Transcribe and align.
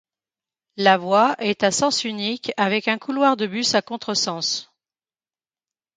La 0.77 0.97
voie 0.97 1.35
est 1.37 1.61
à 1.63 1.69
sens 1.69 2.05
unique 2.05 2.53
avec 2.57 2.87
un 2.87 2.97
couloir 2.97 3.37
de 3.37 3.45
bus 3.45 3.75
à 3.75 3.83
contre 3.83 4.15
sens. 4.15 4.73